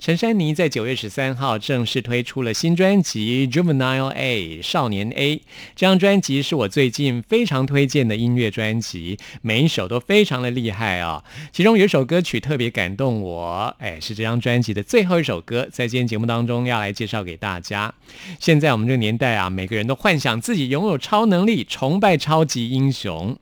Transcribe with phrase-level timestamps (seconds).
[0.00, 5.36] 陈珊妮在九月十三号正式推出了新专辑《Juvenile A》少年 A。
[5.76, 11.22] 这张专辑是我最近非常推荐的音乐专辑，每一首都非常的厉害啊。
[11.52, 17.92] 其中有一首歌曲特别感动我，哎，是这张专辑的最后一首歌，在今天节目当中要来介绍给大家。
[18.38, 23.36] 现在我们这个年代啊，每个人都幻想自己拥有超能力，崇拜超级英雄。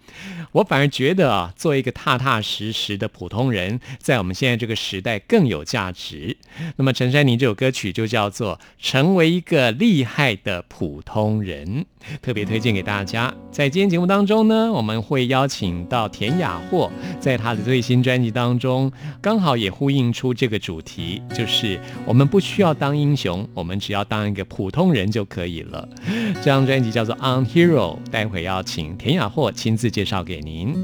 [0.51, 6.37] 我反而觉得啊，做一个踏踏实实的普通人，在我们现在这个时代更有价值。
[6.77, 11.67] 那么陈珊妮这首歌曲就叫做《成为一个厉害的普通人》，
[12.21, 13.33] 特别推荐给大家。
[13.51, 25.89] 在今天节目当中呢，我们会邀请到田雅霍，在他的最新专辑当中，刚好也呼应出这个主题，就是我们不需要当英雄，我们只要当一个普通人就可以了。
[26.35, 30.75] 这张专辑叫做《On Hero》，待会要请田雅霍亲自介绍给您。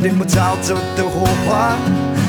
[0.00, 1.76] 点不着走的火花。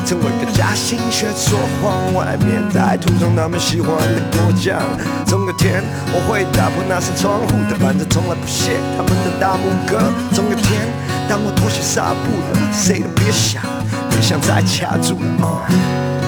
[0.04, 4.82] 成为个假心却说谎，外面在涂上他们喜欢的果酱。
[5.26, 5.82] 总有天
[6.12, 10.12] 我会打破那扇窗户，但反正从来不屑他们的大拇哥。
[10.34, 10.82] 总有天，
[11.30, 13.62] 当我脱下纱布了，谁都别想，
[14.10, 16.21] 别想再卡住了。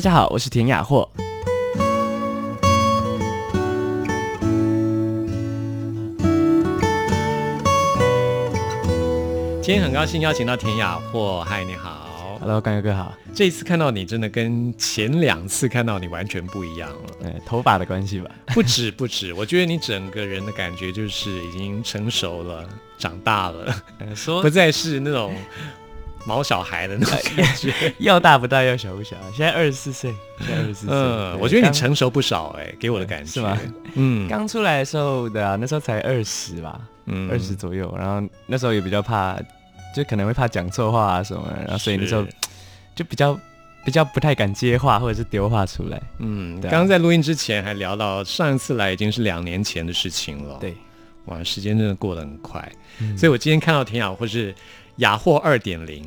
[0.00, 1.06] 大家好，我是田雅霍。
[9.60, 12.38] 今天很高兴邀请到田雅霍，嗨，你好。
[12.40, 13.12] Hello，干哥哥好。
[13.34, 17.10] 这一次看到你，真的跟前两次看到你完全不一样了。
[17.24, 18.30] 呃，头发的关系吧。
[18.54, 22.66] 不止不止，我觉得你整个人的感觉就是已经成熟了，
[22.96, 25.34] 长大了，呃 说不再是那种
[26.26, 27.72] 毛小孩的那种感觉。
[27.98, 29.16] 要大不大，要小不小。
[29.34, 30.94] 现在二十四岁，现在二十四岁。
[30.94, 33.58] 嗯，我觉得你成熟不少哎、给我的感觉是吗？
[33.94, 37.94] 嗯刚出来的时候的啊，那时候才二十吧，嗯二十左右。
[37.98, 39.38] 然后那时候也比较怕，
[39.94, 42.24] 就可能会怕讲错话啊什么，然后所以那时候
[42.94, 43.38] 就比较
[43.84, 46.00] 比较不太敢接话或者是丢话出来。
[46.18, 50.58] 嗯，刚刚在录音之前还聊到上一次来已经是两年前的事情了。
[50.60, 50.76] 对，
[51.24, 52.70] 哇，时间真的过得很快，
[53.00, 54.54] 嗯所以我今天看到田雅或是
[55.00, 56.02] 雅货二点零，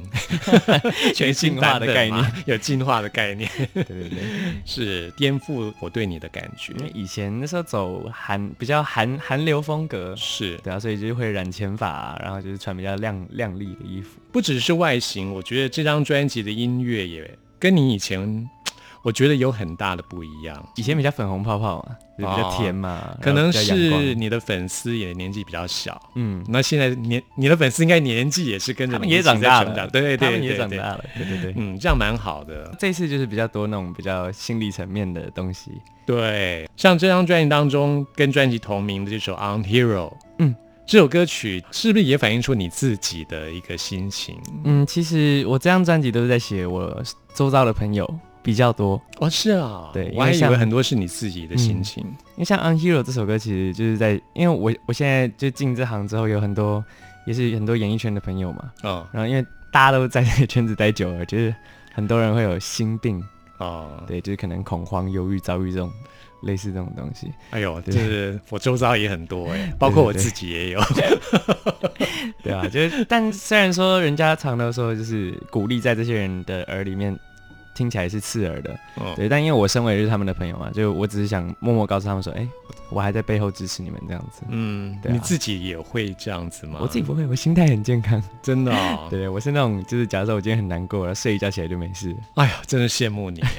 [1.14, 4.20] 全新进化的概念，有进化的概念，对对对。
[4.66, 6.86] 是颠覆我对你的感觉因。
[6.86, 14.20] 为以前那时候走韩比较韩韩流风格，是，对啊，所以就会染前发啊、然后就是穿比较亮亮丽的衣服。
[14.32, 18.50] 不只是外形，我觉得这张专辑的音乐也跟你以前，
[19.04, 20.66] 我觉得有很大的不一样。
[20.76, 31.54] 以前比较粉红泡泡嘛，就比较哦甜嘛，可能是你的粉丝也年纪比较小，嗯，那现在年你的粉丝应该年纪也是跟着你长大了对对对，也长大了，对对对。
[31.58, 32.74] 嗯，这样蛮好的。
[32.80, 35.72] 这次就是比较多那种比较心理层面的东西，
[36.06, 40.10] 对，像这张专辑当中跟专辑同名的这首《On Hero》，
[40.40, 40.56] 嗯，
[40.86, 44.38] 这首歌曲是不是也反映出你自己的一个心情？
[44.64, 47.04] 嗯，其实我这张专辑都是在写我
[47.34, 48.08] 周遭的朋友
[48.44, 52.04] 比较多，哦，是啊，对我还以为很多是你自己的心情。
[52.04, 56.84] 因为像《Unhero》这首歌，其实就是在，因为我我现在就进这行之后，有很多
[57.26, 61.56] 也是很多演艺圈的朋友嘛，哦然后因为大家都在这个圈子待久了，就是
[61.94, 63.24] 很多人会有心病，
[63.60, 65.90] 哦，对，就是可能恐慌、忧郁、遭遇这种
[66.42, 67.32] 类似这种东西。
[67.52, 70.82] 哎呦，就是我周遭也很多哎， 包括我自己也有。
[72.44, 77.18] 对啊，就是，但虽然说人家常都说，就是鼓励在这些人的耳里面
[77.74, 82.48] 听起来是刺耳的，哦对，但因为我身为就是他们的朋友嘛，就我只是想默默告诉他们说，哎、
[82.90, 84.44] 我还在背后支持你们这样子。
[84.50, 86.80] 嗯，对啊你自己也会这样子吗？
[86.82, 88.22] 我自己不会，我心态很健康。
[88.42, 89.08] 真的哦。
[89.12, 92.16] 对，我是那种就是假设我今天很难过，然后睡一觉起来就没事。
[92.36, 93.42] 哎呀，真的羡慕你。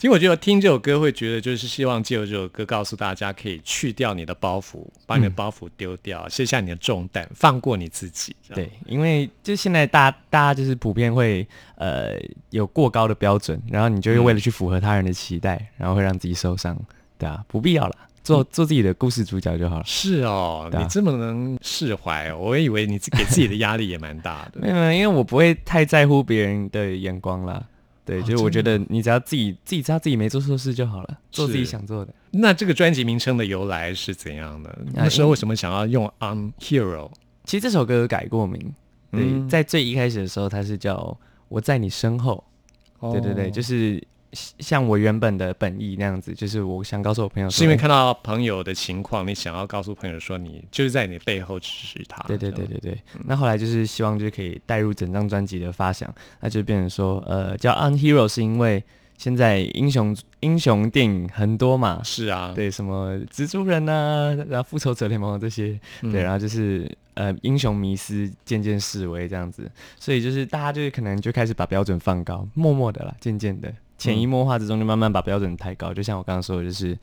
[0.00, 8.34] 其实我觉得听这首歌会觉得，就是希望借由这首歌告诉大家，可以去掉你的包袱，把你的嗯包袱丢掉，卸下你的重担，放过你自己。
[8.54, 12.14] 对，因为就现在大大家就是普遍会呃
[12.48, 16.74] 有过高的标准，然后你就会为了去符合他人的期待，然后会让自己受伤。
[17.18, 19.84] 对啊，不必要了，做做自己的故事主角就好了。
[19.84, 24.60] 是哦，啊你这么能释怀哦，我以为你自给自己的压力也蛮大的。
[24.64, 27.62] 没有，没有因为我不会太在乎别人的眼光啦。
[28.04, 32.14] 对，哦就是我觉得你只要自己自己知道自己没做错事就好了，做自己想做的。
[32.30, 34.78] 那这个专辑名称的由来是怎样的？
[34.94, 37.10] 那时候为什么想要用 On Hero？
[37.44, 38.60] 其实这首歌有改过名，
[39.10, 42.42] 对，嗯在最一开始的时候，它是叫我在你身后。
[43.12, 52.22] 对对对，就是是像我原本的本意那样子，就是我想告诉我朋友是因为看到朋友的情况，你想要告诉朋友说你就是在你背后支持他。
[52.28, 58.82] 对对对对对，那后来就是希望就是可以带入整张专辑的发想，那就变成说，呃，叫 Unhero 是因为
[59.18, 73.70] 现在英雄英雄电影很多嘛，是啊，对，什么蜘蛛人啊，然后复仇者联盟这些，对，然后就是呃英雄迷思渐渐式微这样子，所以就是大家就是可能就开始把标准放高，默默的啦，渐渐的
[74.00, 76.98] 潜移默化之中就慢慢把标准抬高，就像我刚刚说的，就是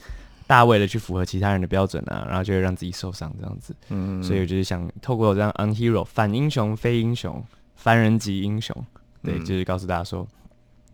[0.47, 7.41] 大家为了去符合其他人的标准啊，然后就会让自己受伤这样子，嗯，所以我就是想透过这样 unhero 反英雄非英雄
[7.75, 8.75] 凡人即英雄，
[9.21, 10.27] 对，嗯就是告诉大家说，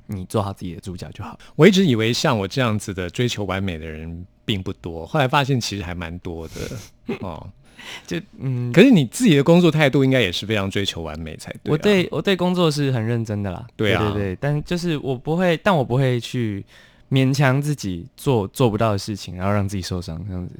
[0.07, 1.39] 你做好自己的主角就好。
[1.55, 7.49] 我一直以为像我这样子的追求完美的人并不多，后来发现其实还蛮多的 哦。
[8.07, 11.71] 就嗯，可是你自己的工作态度应该也是非常追求完美才对、啊。
[11.71, 16.63] 我对我对工作是很认真的啦，对啊对对，但就是我不会，但我不会去
[17.09, 20.55] 勉强自己做做不到的事情，然后让自己受伤这样子。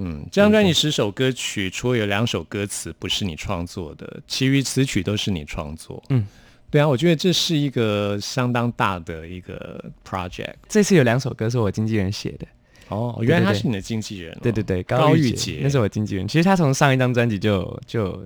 [0.00, 6.00] 嗯，这张专辑十首歌曲，除了有两首歌词不是你创作的，其余词曲都是你创作。
[6.10, 6.24] 嗯，
[6.70, 10.54] 对啊，我觉得这是一个相当大的一个 project。
[10.68, 12.46] 这次有两首歌是我经纪人写的，
[12.88, 14.38] 哦，原来他是你的经纪人、哦。
[14.42, 16.26] 对对对，高玉玉洁洁那是我经纪人。
[16.26, 18.22] 其实他从上一张专辑就就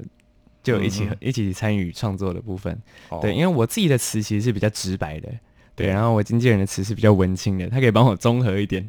[0.62, 2.76] 就一起、嗯一起参与创作的部分。
[3.08, 5.28] 哦对，因为我自己的词其实是比较直白的，
[5.74, 8.88] 对，然后我经纪人的词是比较文青的，他可以帮我综合一点。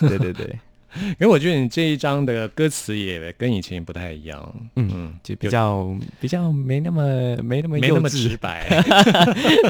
[0.00, 0.58] 对对对，
[1.00, 8.66] 因为我觉得你这一张的歌词也跟以前不太一样，嗯嗯，就比较比较没那么没那么没那么直白，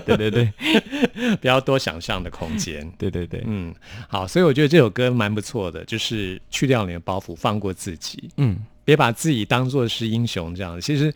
[0.05, 0.53] 对 对对。
[1.41, 2.91] 比较多想象的空间。
[2.99, 3.75] 对对对，嗯，
[4.09, 10.81] 好，所以我觉得这首歌蛮不错的，就是去掉你的包袱，放过自己，嗯，别把自己当做是英雄这样。
[10.81, 11.13] 其实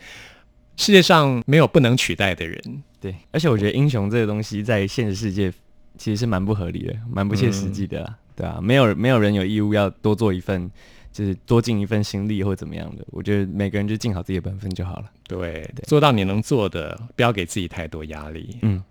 [0.76, 5.52] 世界上没有不能取代的人，对，而且我觉得英雄这个东西在现实世界
[5.98, 10.70] 其实是蛮不合理的，蛮不切实际的啦，对啊，没有没有人有义务要多做一份，
[11.10, 13.04] 就是多尽一份心力或怎么样的。
[13.10, 15.06] 我觉得每个人就尽好自己的本分就好了。
[15.26, 18.58] 对，做到你能做的，不要给自己太多压力。
[18.62, 18.82] 嗯，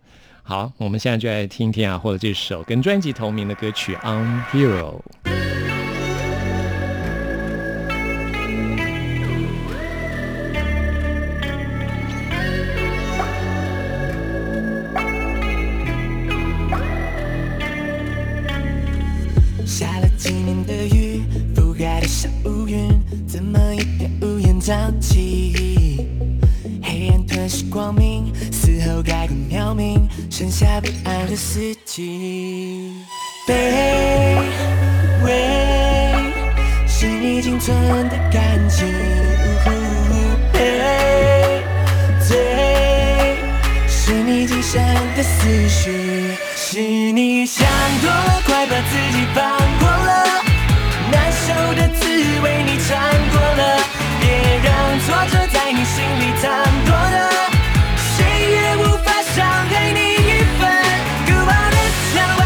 [0.44, 5.00] 好，我们现在就来听听啊，或者这首跟专辑同名的歌曲《On Hero》。
[24.66, 26.08] 乌烟瘴气？
[26.82, 32.92] 黑暗吞噬光明，死后盖棺渺冥，剩下不安的四季。
[33.48, 33.54] 卑
[35.24, 36.34] 微
[36.88, 37.78] 是你仅存
[38.10, 38.88] 的感情，
[40.52, 41.62] 赔
[42.28, 43.38] 罪
[43.88, 44.82] 是你今生
[45.16, 46.80] 的思绪，是
[47.12, 47.68] 你想
[48.02, 49.85] 多了，快把自己放过
[56.42, 56.52] 藏
[56.86, 57.18] 多了，
[57.96, 58.18] 谁
[58.52, 60.62] 也无法伤害你一分，
[61.26, 61.78] 孤傲的
[62.14, 62.42] 蔷薇，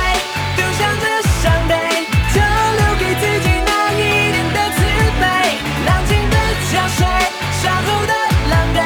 [0.56, 1.06] 丢向这
[1.42, 1.72] 伤悲，
[2.34, 3.96] 就留给自己那一
[4.32, 4.80] 点的慈
[5.20, 5.24] 悲，
[5.86, 6.36] 浪尽的
[6.70, 7.00] 潮水，
[7.62, 8.14] 伤后的
[8.50, 8.78] 狼狈，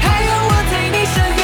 [0.00, 1.42] 还有我在你身后。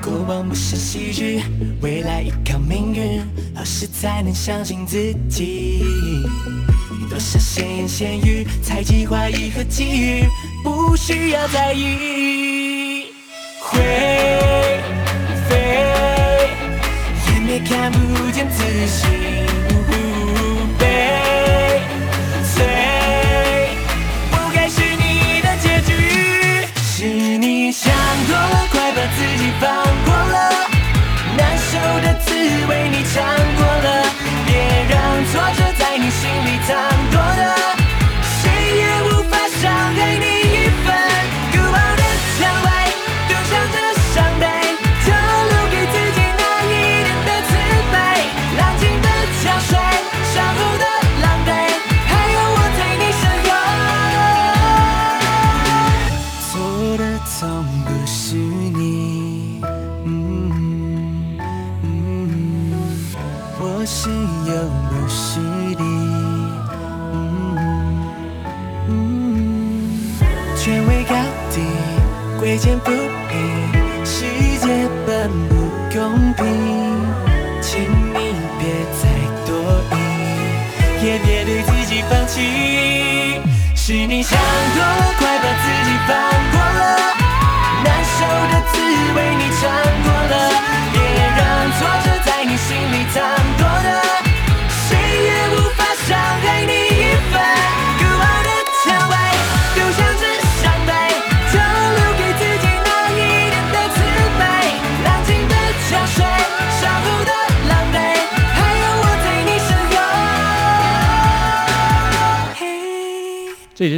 [0.00, 1.42] 过往不是喜剧，
[1.80, 3.20] 未来依靠命运，
[3.54, 5.84] 何时才能相信自己？
[7.14, 10.26] 多少闲言闲语，猜忌怀疑和觊觎，
[10.64, 13.06] 不需要在意。
[13.60, 13.78] 会
[15.48, 15.56] 飞，
[17.28, 19.43] 眼也看不见自信。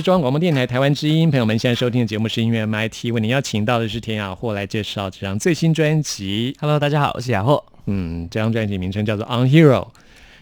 [0.07, 6.57] 中央广播电台台湾之音，朋友们现在收听的节目是音乐 MIT，为您邀请到的是田雅霍来介绍这张最新专辑。
[6.61, 7.61] Hello，大家好，我是雅霍。
[7.87, 9.83] 嗯，这张专辑名称叫做《On Hero》。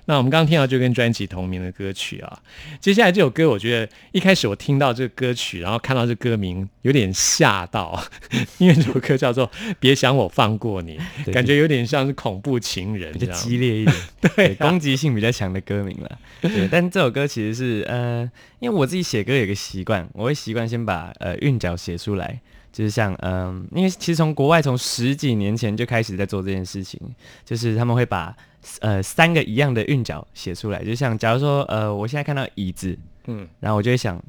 [0.07, 2.39] 那我们刚刚听到就跟专辑同名的歌曲啊，
[2.81, 8.03] 接下来这首歌，我觉得一开始我听到这个歌曲，然后看到这歌名，有点吓到，
[8.59, 9.47] 因为这首歌叫做
[9.79, 10.99] 《别想我放过你》，
[11.33, 13.35] 感觉有点像是恐怖情人比较。
[13.35, 13.97] 激烈一点，
[14.37, 16.19] 对啊攻击性比较强的歌名了。
[16.41, 18.31] 对， 但这首歌其实是呃，
[18.61, 22.41] 因为我自己写歌有个习惯，我会习惯先把呃韵脚写出来，
[22.75, 27.01] 就是像嗯、因为其实从国外从十几年前就开始在做这件事情，
[27.45, 28.37] 就是他们会把
[28.81, 33.47] 呃三个一样的韵脚写出来，就像假如说呃，我现在看到椅子，嗯。
[33.61, 34.21] 然后我就会想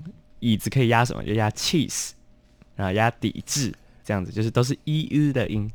[0.42, 2.12] 椅子可以压什么，就压 cheese，
[2.76, 3.74] 然后压抵制，
[4.04, 5.68] 这样子就是都是 e u 的音，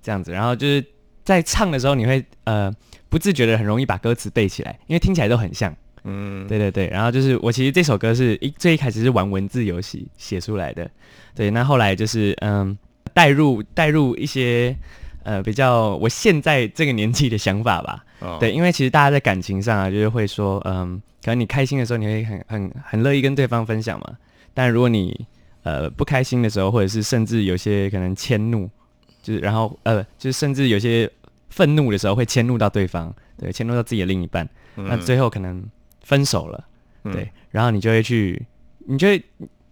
[0.00, 0.86] 这样子，然后就是
[1.24, 2.72] 在唱的时候你会呃
[3.08, 5.76] 不自觉的很容易把歌词背起来，因为听起来都很像。
[6.04, 10.90] 嗯，对对对，然后就是我其实这首歌是一最一开始是玩文字游戏写出来的，
[11.34, 12.76] 对，那后来就是嗯
[13.14, 14.76] 带入带入一些
[15.22, 18.36] 呃比较我现在这个年纪的想法吧，哦。
[18.40, 24.16] 对，因为其实大家在感情上啊，就是会说，嗯，可能你开心的时候，你会很很很乐意跟对方分享嘛。
[24.54, 25.26] 但如果你
[25.62, 28.68] 呃不开心的时候，或者是甚至有些可能迁怒，
[29.22, 31.08] 就是然后呃，就是甚至有些
[31.50, 35.62] 愤怒的时候，会迁怒到对方，对，迁怒到自己的另一半，那最后可能
[36.02, 36.64] 分手了，
[37.04, 38.44] 嗯对，然后你就会去，
[38.86, 39.22] 你就会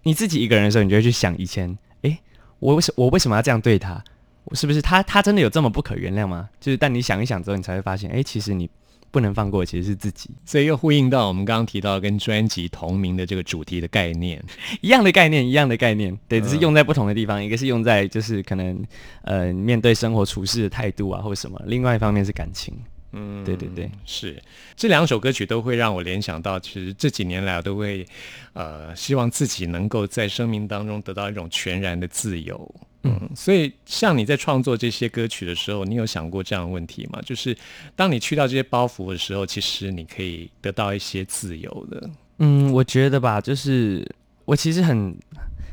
[0.02, 2.18] 你自己一个人的时候，你就会去想以前，诶，
[2.58, 4.02] 我为什我为什么要这样对他？
[4.44, 6.48] 我是不是他他真的有这么不可原谅吗？
[6.58, 8.68] 就是但你想一想之后，你才会发现，诶，其实你
[9.10, 14.42] 不能放过，其实是自己所以又呼应到我们刚刚提到跟专辑同名的这个主题的概念。
[14.80, 18.82] 一样的概念，一样的概念，对，只是嗯用在不同的地方，一个是用在就是可能
[19.22, 22.74] 呃面对生活处事的态度啊，或者什么，另外一方面是感情，
[23.12, 24.40] 嗯，对对对，是
[24.76, 28.06] 这两首歌曲都会让我联想到，其实这几年来我都会
[28.52, 32.74] 呃希望自己能够在生命当中得到一种全然的自由。
[33.02, 37.18] 嗯，所以像你在创作这些歌曲的时候，你有想过这样的问题吗？
[37.24, 37.56] 就是
[37.96, 42.10] 当你去掉这些包袱的时候，其实你可以得到一些自由的。
[42.40, 44.06] 嗯，我觉得吧，就是
[44.44, 45.16] 我其实很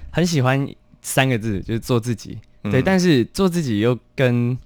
[0.10, 0.66] 很喜欢
[1.02, 4.58] 三个字，就是做自己，对，嗯但是做自己又跟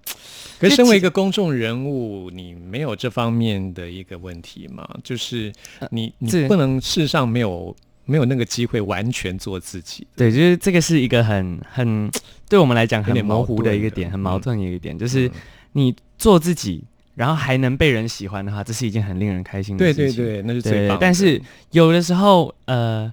[0.59, 4.87] 可是，身为一个公众人物，你没有这方面的一个问题吗？
[5.03, 5.51] 就是
[5.89, 10.05] 你你不能世上没有没有那个机会完全做自己。
[10.15, 12.11] 对，就是这个是一个很很
[12.47, 15.31] 对我们来讲很模糊的一个点，很矛嗯盾的一个点，就是嗯
[15.71, 16.83] 你做自己，
[17.15, 20.05] 然后还能被人喜欢的话，这是一件很令人开心的事情。
[20.05, 21.01] 对对对，那是对最棒的。
[21.01, 23.11] 但是有的时候，呃，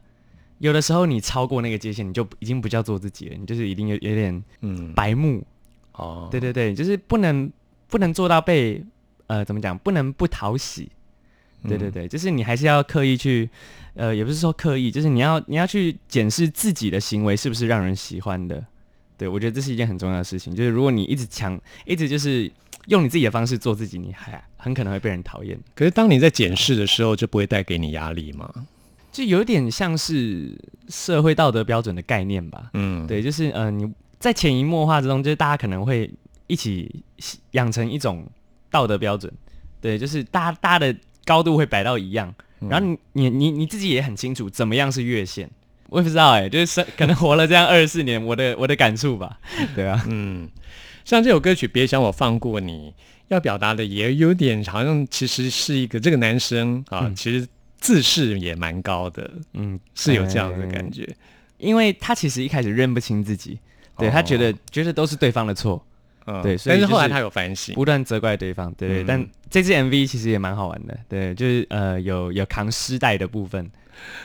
[0.58, 5.42] 有的时候你超过那个界限，你就已经不叫做自己了，你就是一定有有点嗯，白目。
[5.98, 7.50] 哦，对对对，就是不能
[7.88, 8.82] 不能做到被
[9.26, 10.90] 呃怎么讲，不能不讨喜。
[11.68, 13.50] 对对嗯对，就是你还是要刻意去，
[13.94, 18.64] 呃，也不是说刻意，就是你要你要去检视自己的行为是不是让人喜欢的。
[19.16, 22.48] 对我觉得这是一件很重要的事情，就是如果你一直强，一直就是
[22.86, 25.58] 用你自己的方式做自己，你还很可能会被人讨厌。
[25.74, 28.48] 可是当你在检视的时候，就不会带给你压力吗？
[29.10, 30.56] 就有点像是
[30.88, 32.70] 社会道德标准的概念吧。
[32.74, 36.10] 嗯，对，就是呃，你在潜移默化之中，就是大家可能会
[36.46, 37.02] 一起
[37.52, 38.26] 养成一种
[38.70, 39.32] 道德标准。
[39.80, 45.48] 对，就是大家大家的高度会摆到一样，嗯然后你你你你自己也很清楚怎么样是越线。
[45.90, 49.38] 我也不知道哎、就是生可能活了这样二十四年，我的我的感触吧。
[49.74, 50.46] 对啊，嗯，
[51.02, 52.90] 像这首歌曲《别想我放过你》，
[53.28, 61.08] 要表达的也有点好像其实是一个这个男生啊，其实自视也蛮高的，嗯，是有这样的呃感觉。
[61.56, 63.58] 因为他其实一开始认不清自己，
[63.98, 64.10] 对、哦。
[64.12, 65.84] 他觉得觉得都是对方的错，
[66.26, 66.42] 嗯。
[66.42, 73.70] 对所以但是后来他有反省，不断责怪对方，对但这支 MV 其实也蛮好玩的，对，就是呃有有扛尸袋的部分，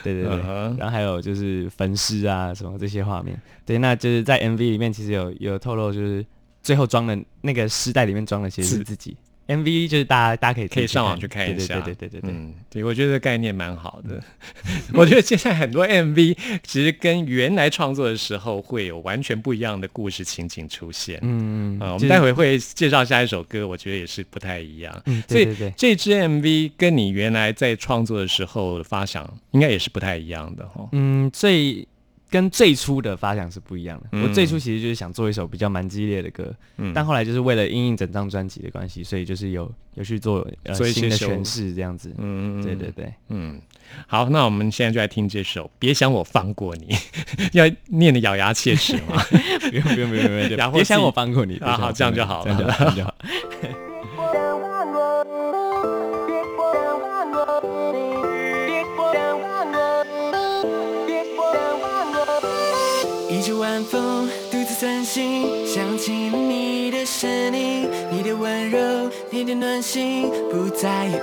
[0.02, 6.24] 对对对，嗯然后还有就是焚尸啊什么这些画面，对，那就是在 MV 里面其实有有透露，就是
[6.62, 8.84] 最后装的那个尸袋里面装的其实是。
[8.84, 11.80] 自己，MV 就是大家大家可以可以上网去看一下。
[11.80, 14.22] 对对对对对对，嗯，对，我觉得这概念蛮好的。
[14.94, 21.18] 我觉得现在很多 MV 其实跟原来创作的时候会有完全不一样的故事情景出现。
[21.22, 25.02] 嗯啊、我们待会会介绍下一首歌，我觉得也是不太一样。
[25.06, 30.88] 嗯所以这支 MV 跟你原来在创作的时候的发想，应该也是不太一样的哈。
[30.92, 31.86] 嗯，最
[32.34, 34.06] 跟最初的发想是不一样的。
[34.10, 42.12] 嗯我最初其实就是想做一首比较蛮激烈的歌，嗯但后来就是为了因应整张专辑的关系，所以就是有有去做呃做一些修新的诠释这样子。
[42.18, 43.60] 嗯对对对，嗯，
[44.08, 46.88] 好，那我们现在就来听这首《别想我放过你》，
[47.54, 49.22] 要念的咬牙切齿吗？
[49.70, 51.56] 不用不用不用不用，然后 别想我放过你。
[51.58, 53.14] 啊好这样就好了这样就好，
[57.62, 57.83] 这
[63.44, 63.58] 吹着。
[63.58, 71.18] 晚风，独自散心，想起了你的身影，你的温柔，你的暖心，不再有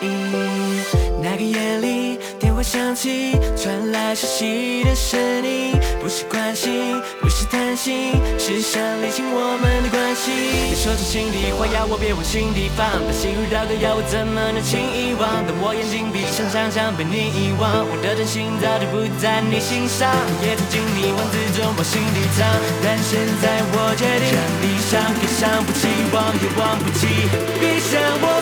[0.00, 0.80] 意义。
[1.20, 2.18] 那个夜里，
[2.54, 10.30] 电话响起，传来熟悉的声音，不是关心，不是贪心，是想理清我们的关系。
[10.70, 15.26] 你说出心里话，要我别往心底放，把心如刀割，要我怎么能轻易忘？
[15.42, 20.06] 当我眼睛闭上，想象被你遗忘，我的真心早就不在你心上，
[20.38, 22.46] 也曾经你文字中往心底藏，
[22.86, 27.26] 但现在我决定让你伤，也伤不起，忘也忘不起，
[27.58, 28.38] 别想我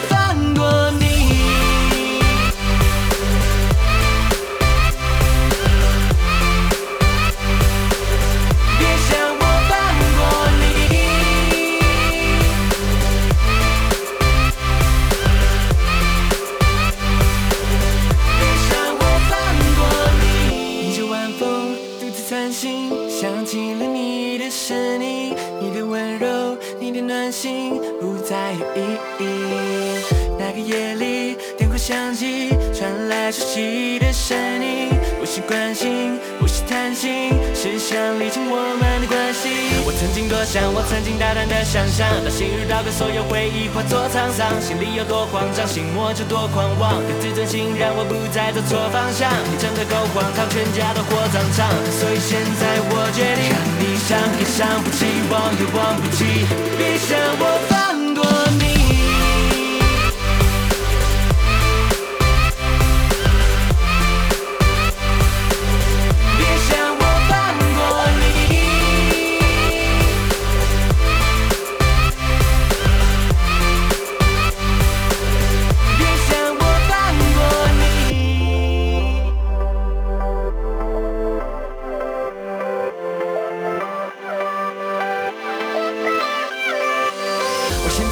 [45.12, 46.96] 多慌张，心魔就多狂妄。
[47.04, 51.68] 可自尊心让我不再走错方向，你真的够荒唐，全家都火葬场。
[52.00, 56.48] 所以现在我决定，让你想也想不起，忘也忘不起，
[56.80, 57.44] 别想我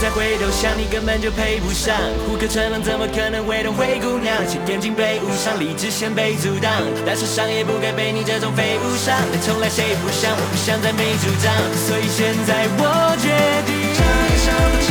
[0.01, 1.95] 再回头想，你根本就配不上。
[2.27, 4.35] 胡可成龙怎么可能会懂灰姑娘？
[4.49, 6.73] 请眼睛被误伤，理智先被阻挡。
[7.05, 9.15] 但是伤也不该被你这种废物伤。
[9.31, 11.53] 但从来谁也不想，我不想再没主张。
[11.85, 13.29] 所以现在我决
[13.69, 14.90] 定，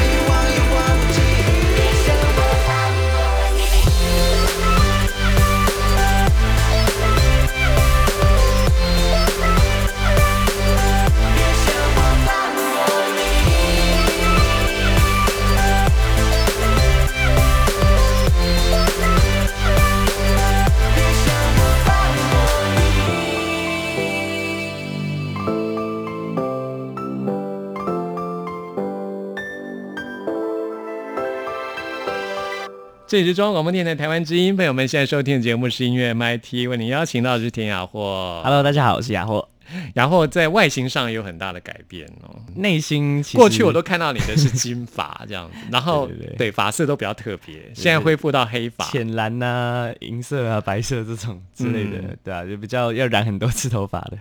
[33.10, 38.40] 这里是中央广播电台台湾之音，朋友们现在收听的节目是音乐 MIT，为您邀请到的是田雅霍。
[38.44, 39.50] Hello，大家好，我是雅霍。
[39.96, 42.36] 然后在外形上有很大的改变哦。
[42.58, 48.86] 内心过去我都看到你的是金发这样子，然后 对发色都比较特别，现在恢复到黑发。
[48.86, 54.20] 浅蓝呐、银色啊、白色这种之类的，嗯对啊，就比较要染很多次头发的。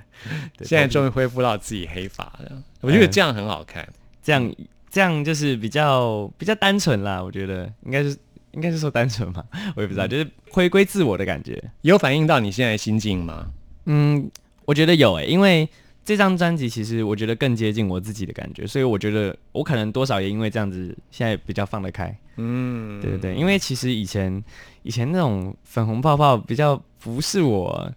[0.57, 3.87] 对现在终于恢复到自己黑发了，我觉得这样很好看。
[4.22, 4.51] 这样
[4.90, 8.16] 这样就是比较比较单纯啦，我觉得应该是
[8.58, 9.44] 应该是说单纯吧，
[9.76, 11.62] 我也不知道，嗯就是回归自我的感觉。
[11.82, 13.52] 有反映到你现在的心境吗？
[13.86, 14.28] 嗯，
[14.64, 15.68] 我觉得有诶、因为
[16.04, 22.12] 这张专辑其实我觉得更接近我自己的感觉，所以我觉得我可能多少也因为这样子，现在比较放得开。
[22.36, 24.42] 嗯，对对对，因为其实以前
[24.82, 27.92] 以前那种粉红泡泡比较不是我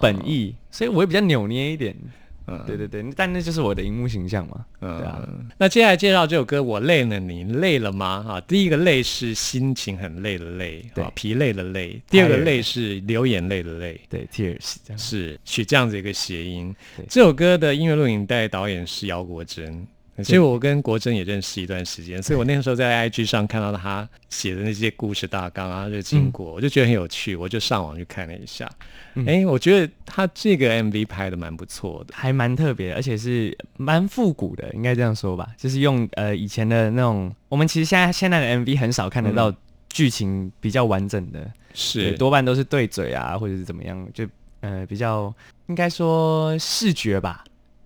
[0.00, 1.96] 本意，所以我也比较扭捏一点。
[2.46, 4.64] 嗯对对对，但那就是我的荧幕形象嘛。
[4.80, 5.28] 嗯对啊，
[5.58, 8.22] 那接下来介绍这首歌《我累了你》，累了吗？
[8.22, 14.00] 哈，第一个累是心情很累的累，对啊，疲累的累；第二个累是流眼泪的泪。
[14.08, 14.76] 对，Tears。
[14.96, 17.06] 是取这样子一个谐音对。
[17.08, 19.86] 这首歌的音乐录影带导演是姚国珍，
[20.18, 28.70] 其实我跟国珍也认识一段时间，所以我那个时候在 IG 上看到他写的那些故事大纲啊，这个经过，我就觉得很有趣，我就上网去看了一下。
[29.26, 32.14] 哎、我觉得他这个 MV 拍的蛮不错的。
[32.16, 39.54] 还蛮特别的，而且是蛮复古的，应该这样说吧，就是用呃以前的那种，我们其实现在现在的 MV 很少看得到
[39.88, 44.26] 剧情比较完整的，对是多半都是对嘴啊，或者是怎么样，就
[44.60, 45.32] 呃比较
[45.68, 47.44] 应该说视觉吧，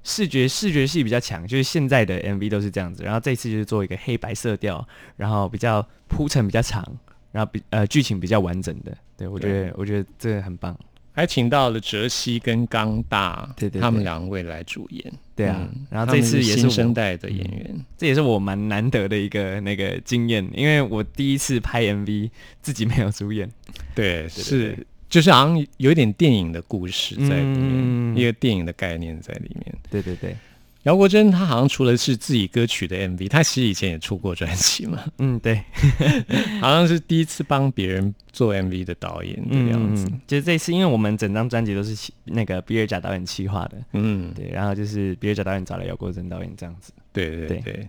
[0.08, 4.84] 视觉视觉系比较强，就是现在的 MV 都是这样子，然后这次就是做一个黑白色调，
[5.16, 6.82] 然后比较铺陈比较长，
[7.30, 10.74] 然后比呃剧情比较完整的，对我觉得我觉得这个很棒，
[11.12, 15.12] 还请到了哲熙跟刚大，对对对他们两位来主演。
[15.36, 17.84] 对啊嗯然后这次也是他们新生代的演员。
[17.96, 22.28] 这也是我蛮难得的一个那个经验，因为我第一次拍 MV
[22.60, 23.48] 自己没有主演，
[23.94, 29.74] 对，是就是好像有一点电影的故事在里面，嗯一个电影的概念在里面。
[29.90, 30.36] 对对对，
[30.84, 35.62] 姚国珍他好像除了是自己歌曲的 MV，他其实以前也出过专辑嘛，嗯对，
[36.60, 40.06] 好像是第一次帮别人做 MV 的导演的样子。
[40.10, 47.88] 嗯，就是这次，因为我们整张专辑都是那个比尔贾导演企划的，嗯，对，然后就是比尔贾导演找了姚国珍导演这样子，对对对对。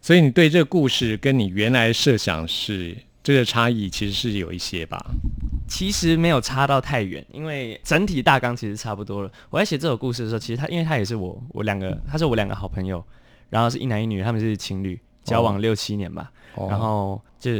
[0.00, 5.02] 所以你对这个故事跟你原来设想是这个差异，其实是有一些吧？
[5.66, 9.30] 其实没有差到太远，因为整体大纲其实差不多了。
[9.50, 13.04] 我在写这首故事的时候，其实他因为他也是我我两个，他是我两个好朋友，
[13.50, 16.68] 然后是一男一女，他们是情侣，交往六七年吧，哦。
[16.68, 17.52] 然后就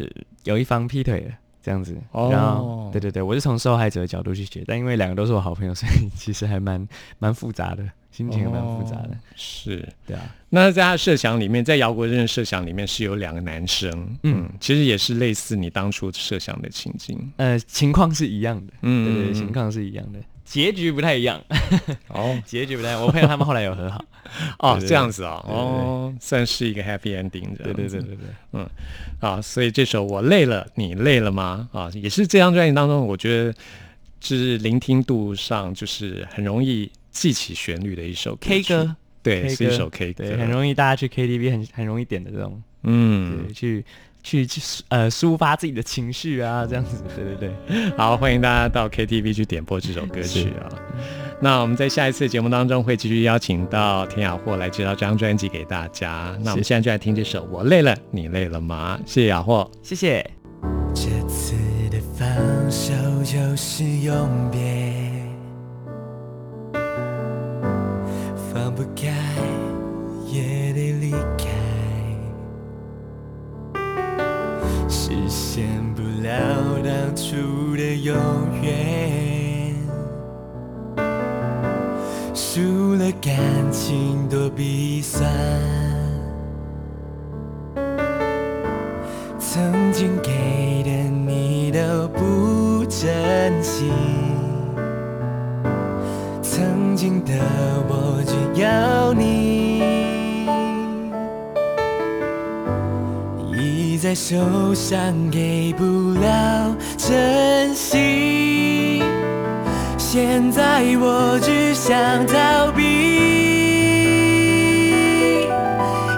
[0.45, 1.35] 有一方劈腿了。
[1.65, 2.29] 这样子，哦。
[2.31, 6.87] 然后对对对，我是从受害者的角度去写，但因为两个都是我好朋友，所以其实还蛮
[7.19, 7.83] 蛮复杂的，
[8.15, 9.89] 心情还蛮复杂的，哦是。
[10.07, 13.91] 对啊，那在他的设想里面，在姚国珍的设想里面是有两个男生，
[14.23, 14.45] 嗯。
[14.45, 19.05] 嗯其实也是类似你当初设想的情境，呃，情况是一样的，嗯。
[19.05, 21.43] 对对对，情况是一样的， 结局不太一样，
[22.09, 23.03] 哦结局不太一样。
[23.03, 24.05] 我朋友他们后来有和好，
[24.61, 28.17] 哦这样子啊、哦，算是一个 happy ending 对对对对。
[28.53, 28.69] 嗯，
[29.19, 31.69] 啊，所以这首我累了，你累了吗？
[31.73, 33.53] 啊，也是这张专辑当中，我觉得
[34.21, 43.83] 就是聆听度上就是很容易记起旋律的一首 K 歌，对，是一首 K 歌，对，很容易大家去 KTV 很很容易点的这种，嗯，，去
[44.23, 47.91] 去去呃抒发自己的情绪啊，这样子，对对对。
[47.97, 50.69] 好，欢迎大家到 KTV 去点播这首歌曲啊。
[51.41, 56.37] 那我们在下一次节目当中会继续邀请到田雅霍来介绍这张专辑给大家。
[56.43, 58.99] 那我们现在就来听这首《我累了，你累了吗》。
[59.09, 59.71] 谢谢雅霍。
[59.83, 60.29] 谢谢。
[60.95, 61.55] 这次
[61.91, 62.27] 的放
[62.71, 62.93] 手
[63.25, 64.84] 就是永别，
[75.35, 75.67] 实现
[75.97, 76.31] 不了
[76.85, 78.15] 当初的永
[78.63, 79.75] 远。
[82.33, 83.35] 输了感
[83.73, 85.29] 情多鼻酸。
[89.41, 93.91] 曾经给的你都不珍惜，
[96.43, 97.33] 曾经的
[97.89, 99.64] 我只要你，
[104.05, 104.37] 在手
[104.75, 109.03] 上给不了真心，
[109.97, 112.83] 现在我只想逃避。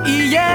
[0.04, 0.50] Yeah，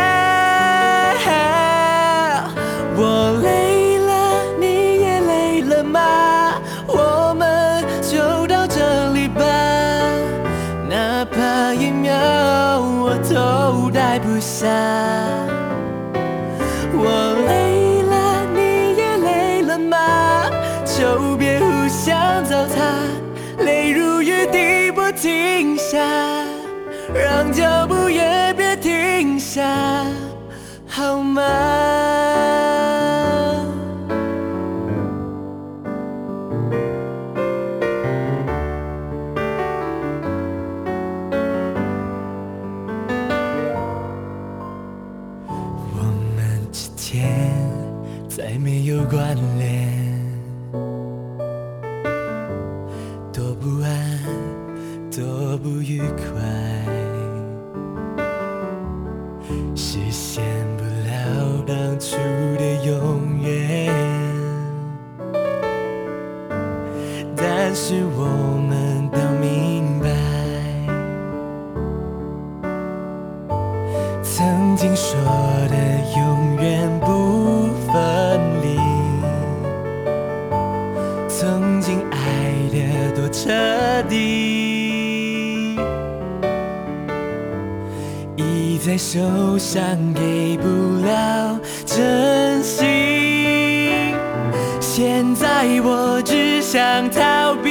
[2.97, 6.59] 我累了，你也累了吗？
[6.85, 9.41] 我们就到这里吧，
[10.89, 14.67] 哪怕一秒我都待不下。
[25.91, 25.99] 下，
[27.13, 29.61] 让脚步也别停下，
[30.87, 31.41] 好吗？
[89.13, 89.19] 就
[89.57, 90.69] 像，给不
[91.05, 94.15] 了真心。
[94.79, 97.69] 现在我只想逃避。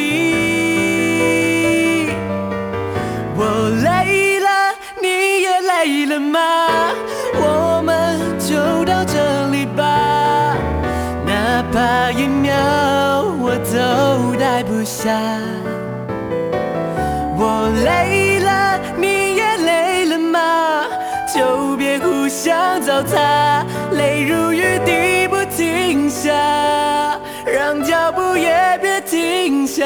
[3.34, 4.48] 我累了，
[5.00, 6.38] 你也累了吗？
[7.32, 10.54] 我们就到这里吧，
[11.24, 12.52] 哪怕一秒
[13.40, 15.18] 我都待不下。
[22.42, 26.32] 想找他，泪如雨滴不停下，
[27.44, 29.84] 让脚步也别停下，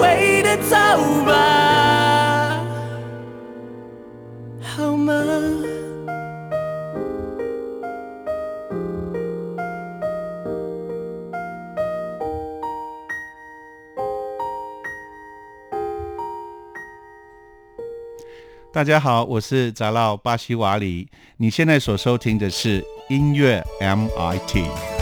[0.00, 0.76] 回的走
[1.26, 2.64] 吧，
[4.62, 5.12] 好吗？
[18.72, 21.10] 大家好，我是杂唠巴西瓦里。
[21.36, 24.99] 你现在所收听的是音乐 MIT。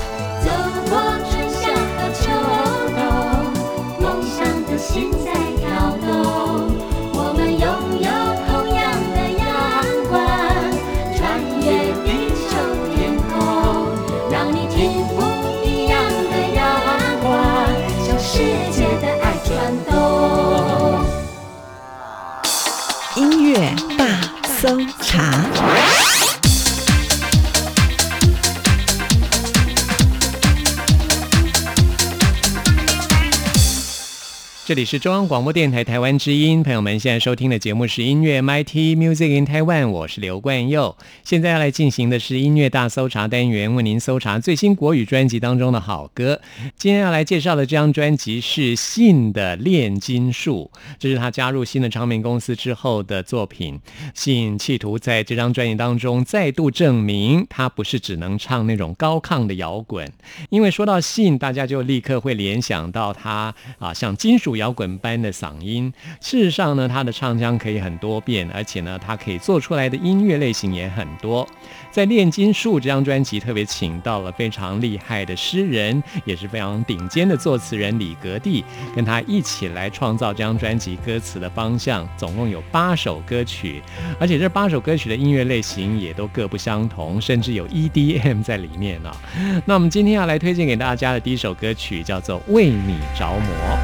[34.68, 40.94] 这里是中央广播电台台湾之音，朋友们现在收听的节目是音乐 MIT Music in Taiwan，我是刘冠佑。
[41.24, 46.38] 现在要来进行的是音乐大搜查单元，为您搜查最新国语专辑当中的好歌。
[46.76, 53.81] 今天要来介绍的这张专辑是信的炼金术，这是他加入新的唱片公司之后的作品。
[54.12, 60.12] 信企图在这张专辑当中再度证明，他不是只能唱那种高亢的摇滚，
[60.50, 65.90] 因为说到信，大家就立刻会联想到他啊，像金属摇滚般的嗓音。
[66.20, 71.48] 事实上呢，他的唱腔可以很多变，而且呢，他可以做出来的音乐类型也很多。
[71.90, 78.62] 在《炼金术》这张专辑，特别请到了非常厉害的诗人，也是非常顶尖的作词人李格弟，
[78.94, 82.06] 跟他一起来创造这张专辑歌词的方向。
[82.16, 83.82] 总共有八首歌曲，
[84.20, 89.16] 而且这八首歌曲的音乐类型也都各不相同，甚至有 EDM 在里面啊。
[89.64, 93.78] 那我们今天要来推荐给大家的第一首歌曲叫做《为你着魔》。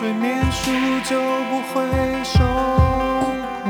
[0.00, 0.70] 睡眠术
[1.04, 1.84] 就不会
[2.24, 2.38] 受
[3.62, 3.68] 苦。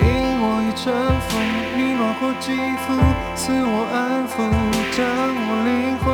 [0.00, 0.06] 因
[0.40, 0.86] 我已征
[1.26, 1.28] 服，
[1.76, 2.46] 你暖和肌
[2.86, 2.86] 肤，
[3.34, 3.98] 赐我安
[4.28, 4.32] 抚，
[4.96, 4.98] 将
[5.48, 6.06] 我灵魂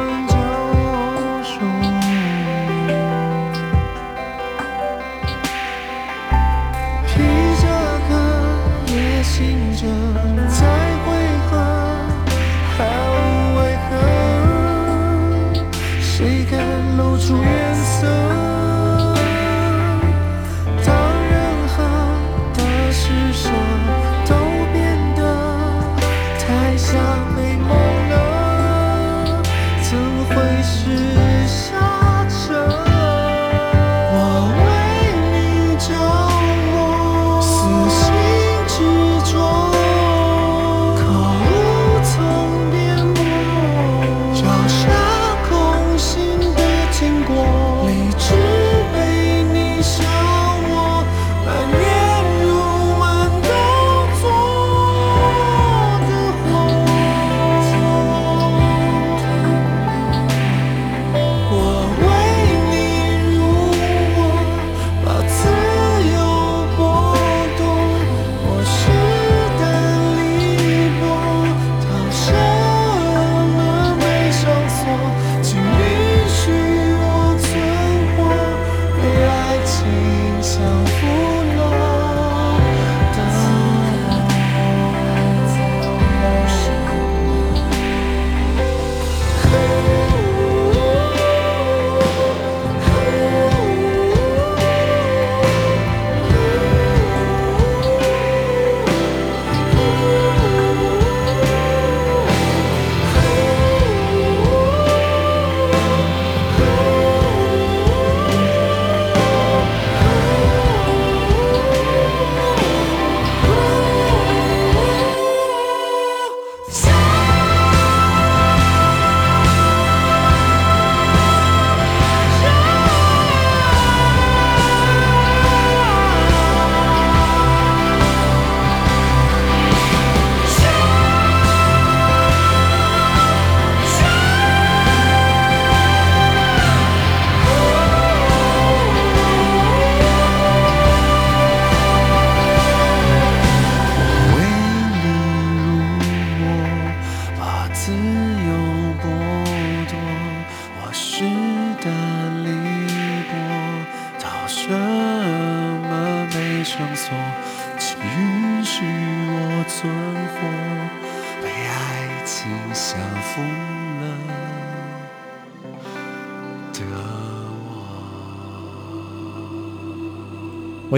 [30.64, 31.63] 会是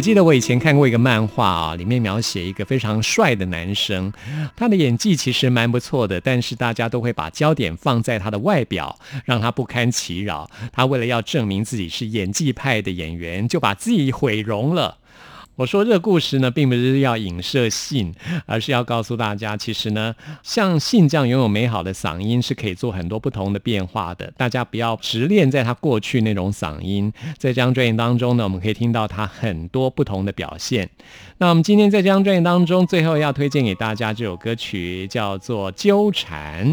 [0.07, 4.12] 记得我以前看过一个漫画啊，里面描写一个非常帅的男生，
[4.54, 10.48] 他的演技其实蛮不错的，但是大家都会把焦点放在他的外表，让他不堪其扰。
[10.72, 14.98] 他为了要证明自己是演技派的演员，就把自己毁容了。
[15.57, 24.30] 我说这个故事呢，并不是要影射信，而是要告诉大家，其实呢，像信这样拥有美好的嗓音，是可以做很多不同的变化的。
[24.36, 30.86] 大家不要执念在他过去那种嗓音，在这张专辑当中呢，我们可以听到他很多不同的表现。
[31.38, 36.70] 那我们今天在这张专辑当中，最后要推荐给大家这首歌曲，叫做《纠缠》，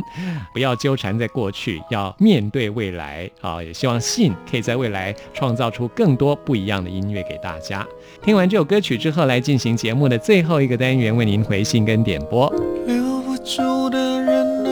[0.53, 3.63] 不要纠缠在过去，要面对未来啊！
[3.63, 7.87] 也希望信可以在未来创造出更多不一样的音乐给大家。
[8.23, 12.49] 听完这首歌曲之后，来进行节目的最后一个单元，为您回信跟点播。
[12.87, 14.71] 留不住的人啊，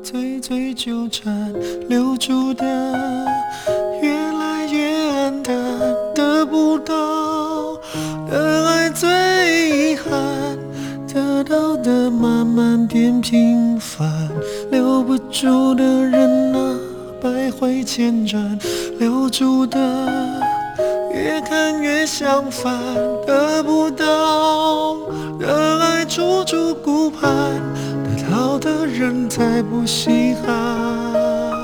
[0.00, 1.52] 最最纠缠，
[1.88, 2.64] 留住的
[4.00, 5.56] 越来越暗淡，
[6.14, 7.76] 得不到
[8.30, 9.10] 的爱最
[9.90, 10.56] 遗憾，
[11.12, 14.08] 得到的慢慢变平凡。
[14.70, 16.78] 留不住的人啊，
[17.20, 18.56] 百回千转，
[19.00, 19.80] 留住的。
[21.14, 22.76] 越看越相反，
[23.26, 24.96] 得不到
[25.38, 27.30] 的爱处处顾盼，
[28.04, 31.63] 得到的人才不稀罕。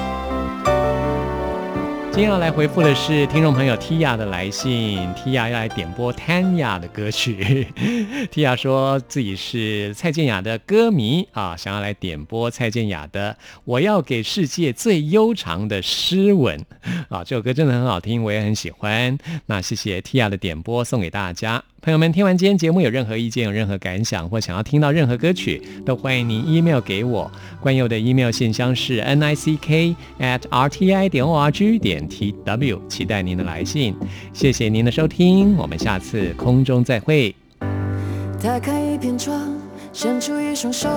[2.13, 7.65] 今天要来回复的是听众朋友 Tia 的来信，Tia 要来点播 Tanya 的歌曲。
[8.29, 13.31] Tia 说自己是蔡健雅的歌迷啊，想要来点播蔡健雅的
[13.63, 16.59] 《我要给世界最悠长的诗吻》
[17.07, 19.17] 啊，这首歌真的很好听，我也很喜欢。
[19.45, 21.63] 那谢谢 Tia 的点播，送给大家。
[21.81, 27.29] 朋友们，听完今天节目有任何意见、有任何感想，或想要听到任何歌曲，都欢迎您 email 给我。
[27.59, 32.07] 关佑的 email 信箱是 n i c k at r t i 点 o r g 点
[32.07, 33.95] t w，期待您的来信。
[34.31, 37.35] 谢谢您的收听，我们下次空中再会。
[38.43, 39.51] 打开一片窗，
[39.91, 40.87] 伸出一双手，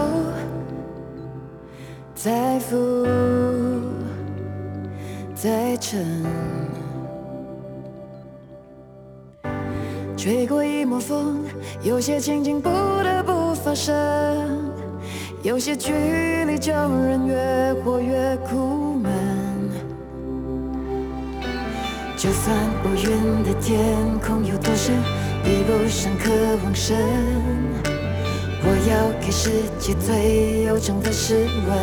[2.14, 3.07] 在浮，
[5.35, 6.22] 在沉，
[10.17, 11.45] 吹过一抹风，
[11.83, 13.93] 有些情景不得不发生，
[15.43, 15.93] 有些距
[16.47, 19.12] 离叫人越活越苦闷。
[22.17, 23.77] 就算乌云的天
[24.25, 24.95] 空有多深，
[25.43, 26.31] 比不上渴
[26.65, 26.97] 望深。
[28.62, 31.77] 我要给世界最悠长的诗吻。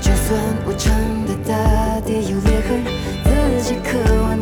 [0.00, 0.94] 就算无常
[1.26, 2.84] 的大地有裂痕，
[3.24, 4.35] 自己渴望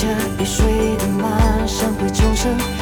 [0.00, 0.06] 下
[0.38, 2.79] 一睡的马上会重生。